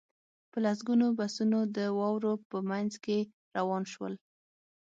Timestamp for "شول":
3.93-4.13